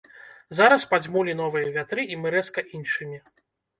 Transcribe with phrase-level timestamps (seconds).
[0.59, 3.25] Зараз падзьмулі новыя вятры і мы рэзка іншымі.